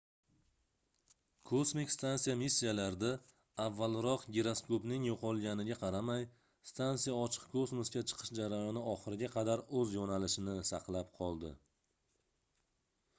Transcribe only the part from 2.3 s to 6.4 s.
missiyasida avvalroq giroskopning yoʻqolganiga qaramay